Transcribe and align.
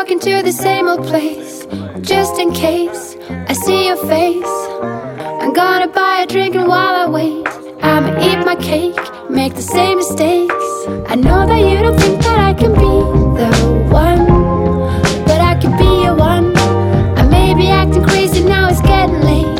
walking 0.00 0.18
to 0.18 0.42
the 0.42 0.50
same 0.50 0.88
old 0.88 1.06
place 1.06 1.66
just 2.00 2.40
in 2.40 2.50
case 2.54 3.18
I 3.50 3.52
see 3.52 3.86
your 3.88 3.98
face. 4.08 4.54
I'm 5.42 5.52
gonna 5.52 5.88
buy 5.88 6.22
a 6.22 6.26
drink 6.26 6.54
and 6.54 6.66
while 6.66 6.94
I 7.02 7.06
wait, 7.06 7.46
I'ma 7.82 8.10
eat 8.26 8.42
my 8.46 8.56
cake, 8.56 8.98
make 9.28 9.54
the 9.54 9.66
same 9.76 9.98
mistakes. 9.98 10.68
I 11.12 11.16
know 11.16 11.46
that 11.46 11.60
you 11.68 11.82
don't 11.82 12.00
think 12.00 12.18
that 12.22 12.38
I 12.38 12.54
can 12.54 12.72
be 12.72 12.94
the 13.40 13.50
one, 13.92 14.24
but 15.28 15.38
I 15.52 15.54
can 15.60 15.76
be 15.76 15.90
your 16.04 16.16
one. 16.16 16.56
I 17.18 17.22
may 17.36 17.52
be 17.52 17.68
acting 17.68 18.02
crazy 18.02 18.42
now, 18.42 18.70
it's 18.70 18.80
getting 18.80 19.20
late. 19.20 19.59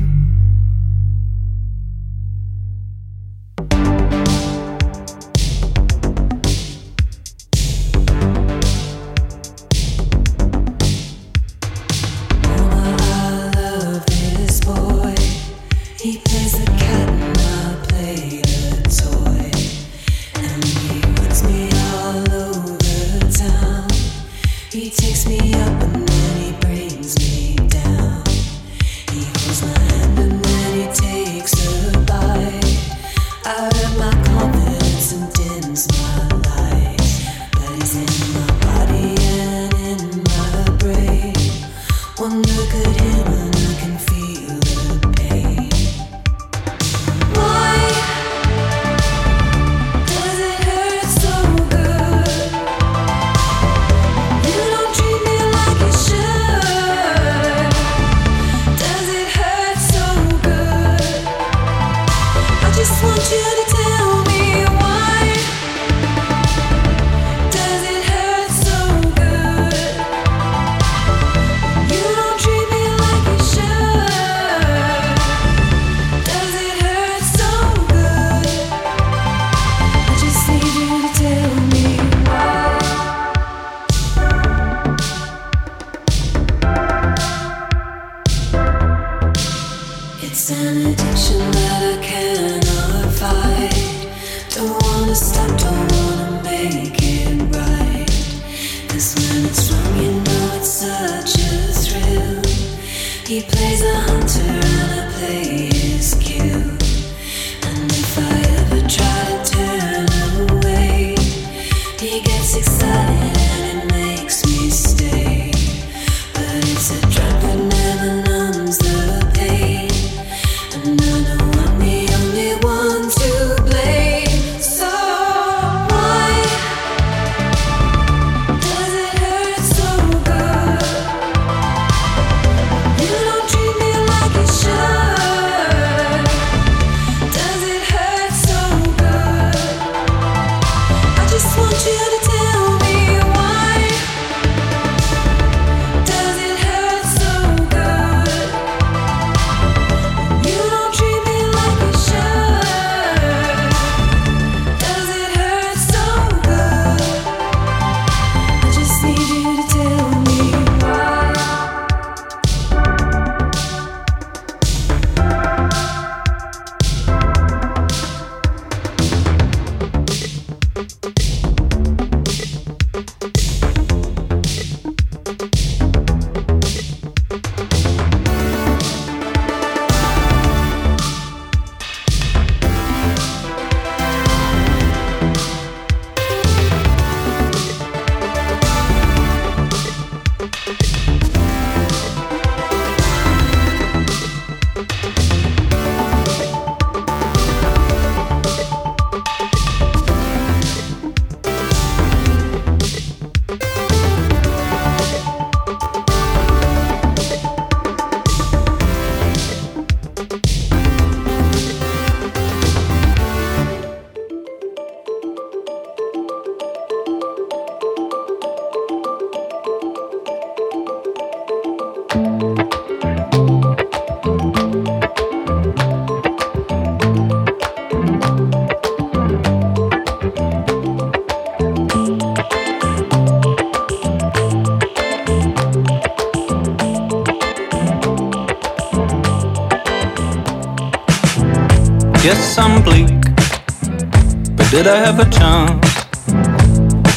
Did 244.83 244.93
I 244.93 244.97
have 244.97 245.19
a 245.19 245.29
chance? 245.29 245.89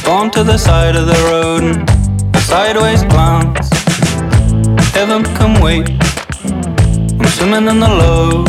Gone 0.03 0.29
to 0.31 0.43
the 0.43 0.55
side 0.55 0.95
of 0.95 1.07
the 1.07 1.19
road 1.31 1.63
and 1.63 2.35
a 2.35 2.39
sideways 2.41 3.01
glance. 3.03 3.69
Heaven 4.93 5.23
can 5.37 5.59
wait, 5.63 5.89
I'm 7.19 7.27
swimming 7.35 7.67
in 7.67 7.79
the 7.79 7.89
low. 8.01 8.43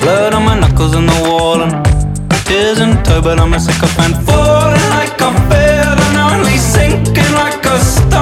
Blood 0.00 0.32
on 0.32 0.44
my 0.44 0.60
knuckles 0.60 0.94
in 0.94 1.06
the 1.06 1.20
wall 1.26 1.60
and 1.62 1.72
tears 2.46 2.78
in 2.78 3.02
tow, 3.02 3.20
but 3.20 3.40
I'm 3.40 3.52
a 3.52 3.58
sycophant. 3.58 4.14
Falling 4.26 4.88
like 4.96 5.20
a 5.20 5.32
feather 5.48 6.20
only 6.30 6.58
sinking 6.58 7.32
like 7.34 7.64
a 7.66 7.78
stone. 7.80 8.21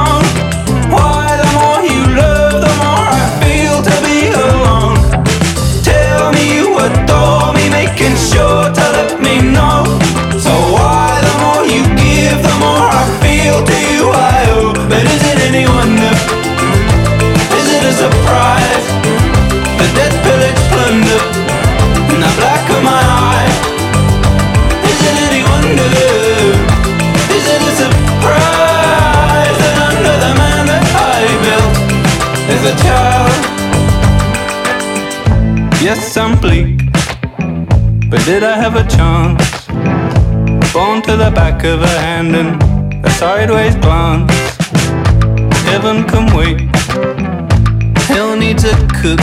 the 41.20 41.30
back 41.30 41.62
of 41.64 41.80
her 41.80 41.98
hand 42.00 42.34
and 42.34 42.50
a 43.04 43.10
sideways 43.10 43.76
glance. 43.76 44.32
Heaven 45.68 46.04
can 46.10 46.24
wait. 46.34 46.60
He'll 48.08 48.36
need 48.36 48.56
to 48.60 48.72
cook. 49.00 49.20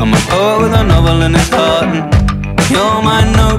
I'm 0.00 0.12
a 0.12 0.22
poet 0.28 0.62
with 0.62 0.74
a 0.74 0.84
novel 0.84 1.22
in 1.22 1.32
his 1.32 1.48
heart, 1.48 1.84
and 1.84 2.70
you're 2.70 3.02
my 3.02 3.22
note. 3.38 3.51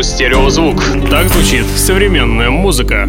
радио 0.00 0.02
«Стереозвук». 0.02 0.82
Так 1.10 1.28
звучит 1.28 1.66
современная 1.66 2.50
музыка. 2.50 3.08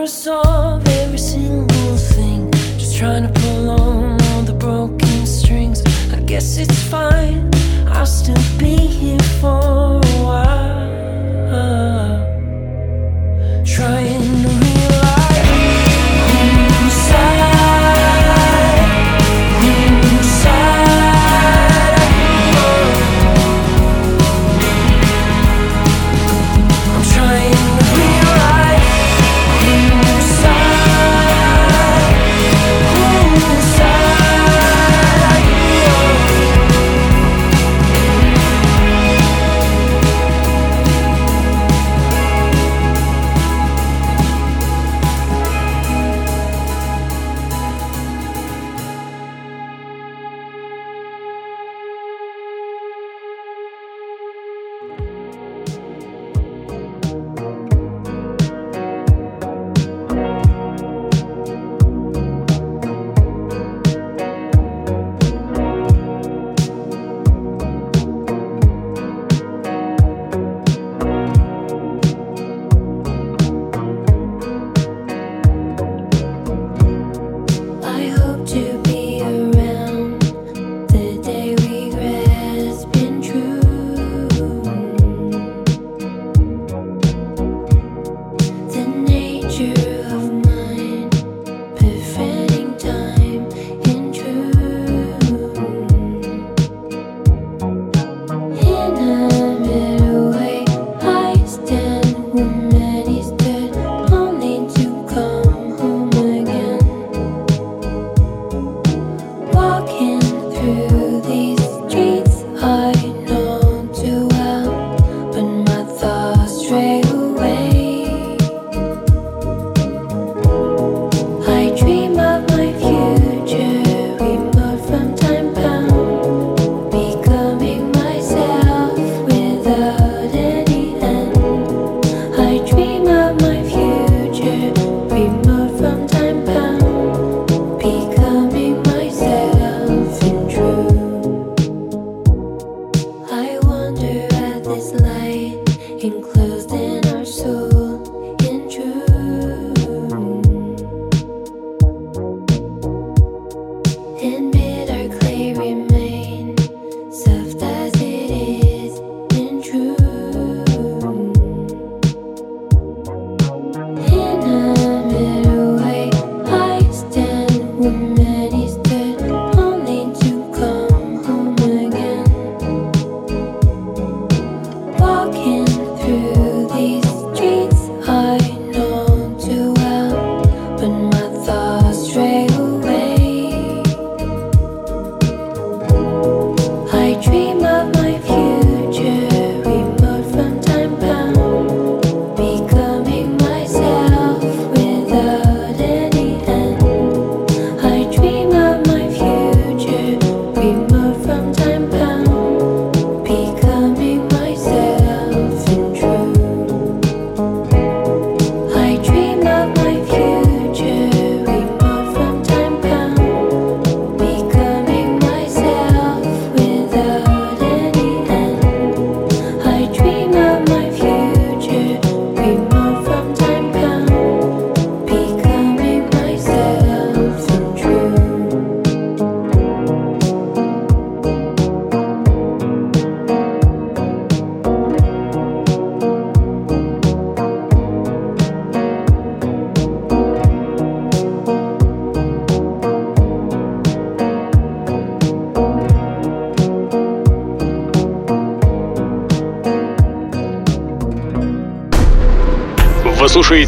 never 0.00 0.10
solve 0.10 0.88
every 0.88 1.18
single 1.18 1.96
thing. 1.96 2.50
Just 2.78 2.96
trying 2.96 3.22
to 3.22 3.40
pull 3.40 3.68
on 3.68 4.22
all 4.22 4.42
the 4.42 4.54
broken 4.54 5.26
strings. 5.26 5.82
I 6.10 6.20
guess 6.20 6.56
it's 6.56 6.82
fine, 6.84 7.50
I'll 7.86 8.06
still 8.06 8.42
be 8.58 8.76
here 8.76 9.18
for. 9.40 9.99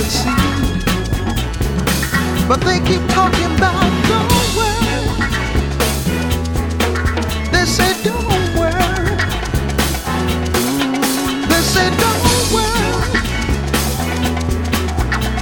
can 0.00 0.10
see. 0.10 0.30
But 2.48 2.60
they 2.62 2.78
keep 2.80 3.06
talking 3.10 3.50
about 3.56 3.90
don't 4.10 4.32
worry. 4.56 5.00
They 7.52 7.64
say 7.66 7.92
don't 8.02 8.56
worry. 8.58 9.16
They 11.50 11.62
say 11.74 11.88
don't 12.04 12.24
worry. 12.54 13.20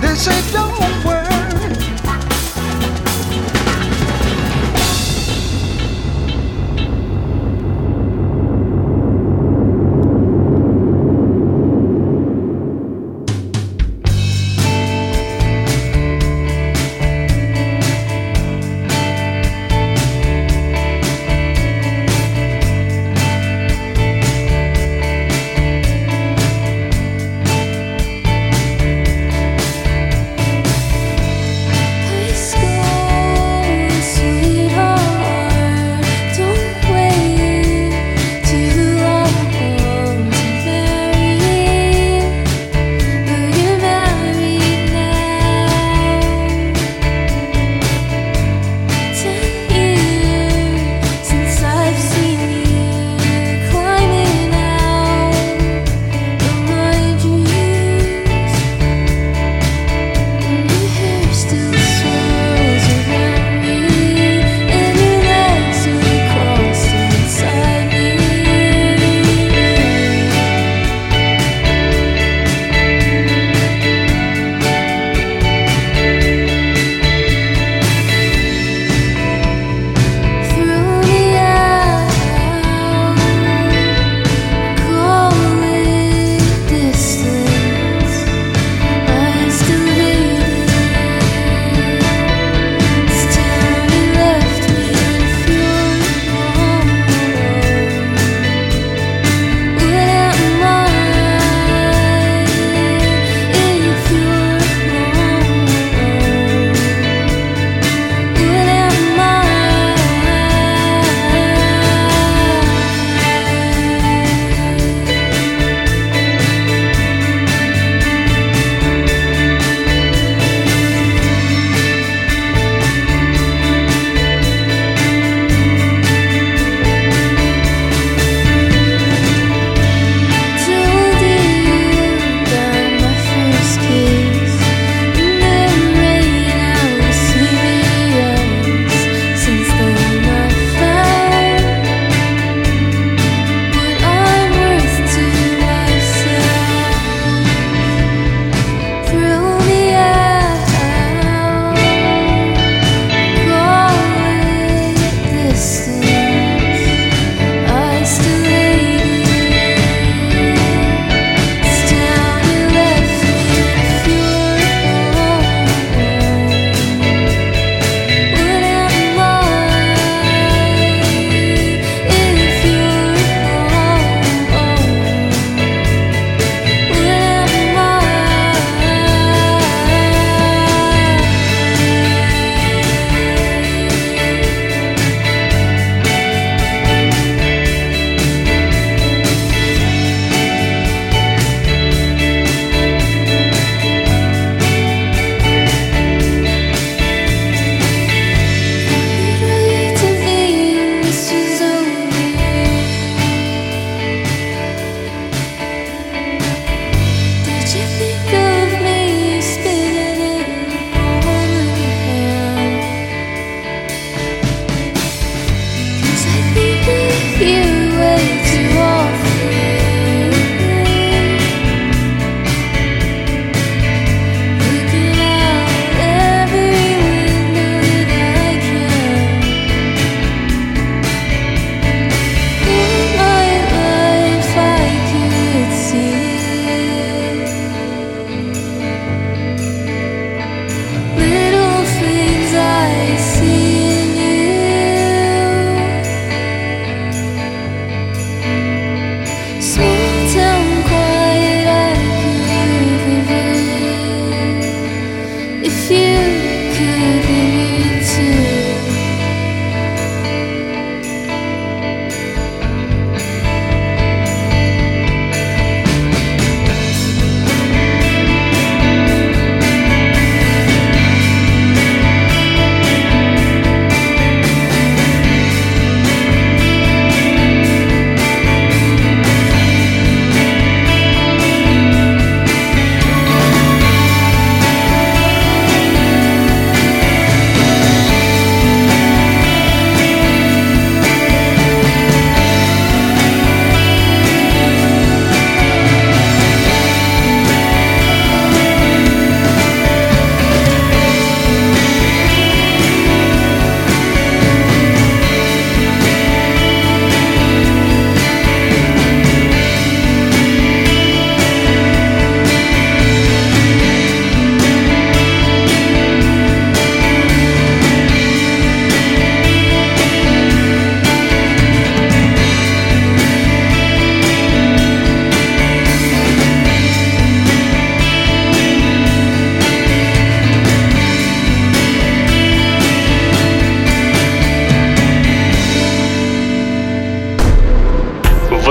They 0.01 0.15
say 0.15 0.39
don't 0.53 0.98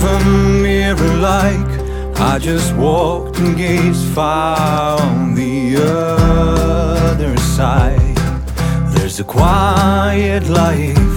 By 0.00 0.24
mirror 0.62 1.16
like 1.16 1.86
I 2.18 2.38
just 2.38 2.74
walked 2.76 3.38
and 3.38 3.56
gazed 3.56 4.06
far 4.14 5.00
on 5.00 5.34
the 5.34 5.76
other 5.76 7.36
side. 7.36 8.16
There's 8.94 9.20
a 9.20 9.24
quiet 9.24 10.48
life 10.48 11.16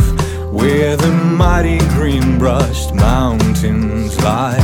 where 0.51 0.95
the 0.97 1.11
mighty 1.11 1.79
green 1.95 2.37
brushed 2.37 2.93
mountains 2.93 4.17
lie. 4.19 4.57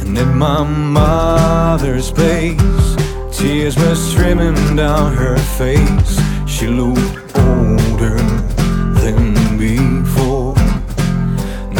And 0.00 0.16
at 0.18 0.34
my 0.34 0.64
mother's 0.64 2.10
base, 2.10 2.96
tears 3.32 3.76
were 3.76 3.94
streaming 3.94 4.76
down 4.76 5.12
her 5.14 5.36
face. 5.58 6.20
She 6.46 6.66
looked 6.68 7.36
older 7.36 8.35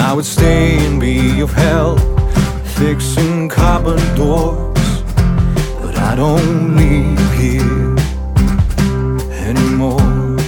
I 0.09 0.13
would 0.13 0.25
stay 0.25 0.87
and 0.87 1.01
be 1.01 1.41
of 1.41 1.53
help, 1.53 1.99
fixing 2.79 3.49
cupboard 3.49 4.01
doors. 4.15 5.03
But 5.83 5.99
I 5.99 6.15
don't 6.15 6.77
live 6.77 7.33
here 7.35 7.97
anymore. 9.49 10.39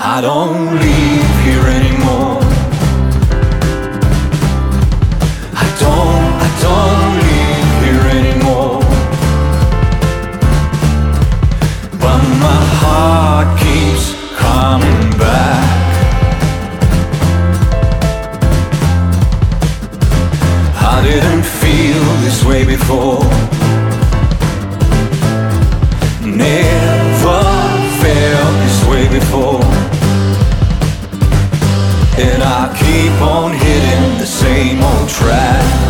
I 0.00 0.20
don't 0.20 0.80
live 0.84 1.32
here 1.46 1.66
anymore. 1.78 2.40
I 5.62 5.66
don't, 5.84 6.26
I 6.46 6.50
don't 6.66 7.12
live 7.28 7.70
here 7.86 8.06
anymore. 8.20 8.80
But 12.02 12.20
my 12.46 12.62
heart 12.82 13.48
keeps 13.60 14.06
coming 14.36 15.09
I 21.00 21.02
didn't 21.02 21.44
feel 21.44 22.04
this 22.20 22.44
way 22.44 22.62
before. 22.62 23.24
Never 26.20 27.40
felt 28.02 28.54
this 28.60 28.84
way 28.86 29.08
before. 29.08 29.64
And 32.20 32.42
I 32.42 32.68
keep 32.78 33.18
on 33.22 33.52
hitting 33.54 34.18
the 34.18 34.26
same 34.26 34.82
old 34.84 35.08
tracks. 35.08 35.89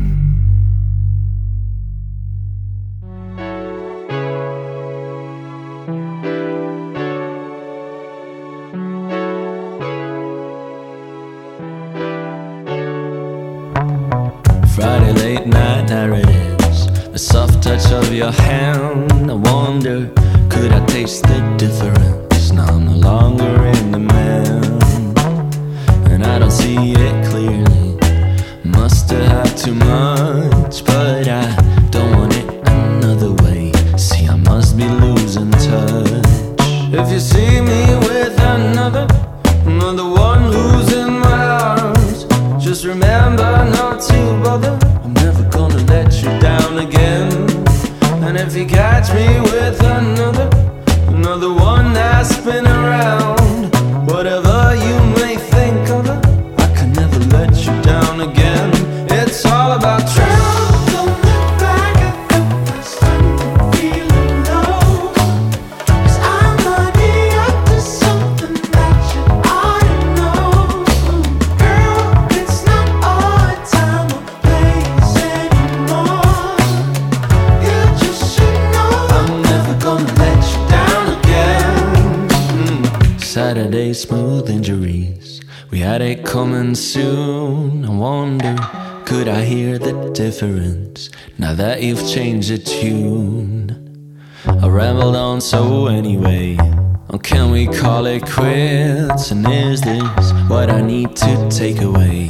And 99.29 99.47
is 99.47 99.81
this 99.81 100.31
what 100.49 100.71
I 100.71 100.81
need 100.81 101.15
to 101.17 101.49
take 101.51 101.79
away? 101.81 102.27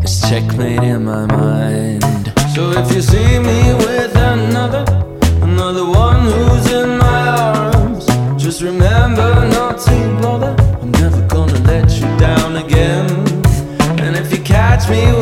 This 0.00 0.28
checkmate 0.28 0.82
in 0.82 1.04
my 1.04 1.24
mind. 1.26 2.32
So 2.52 2.72
if 2.72 2.92
you 2.92 3.00
see 3.00 3.38
me 3.38 3.74
with 3.74 4.16
another, 4.16 4.84
another 5.40 5.86
one 5.86 6.22
who's 6.22 6.72
in 6.72 6.98
my 6.98 7.28
arms, 7.28 8.06
just 8.42 8.60
remember 8.60 9.48
not 9.50 9.78
to 9.82 10.18
bother. 10.20 10.56
I'm 10.82 10.90
never 10.90 11.24
gonna 11.28 11.60
let 11.60 11.88
you 11.92 12.08
down 12.18 12.56
again. 12.56 13.08
And 14.00 14.16
if 14.16 14.32
you 14.32 14.42
catch 14.42 14.90
me 14.90 15.21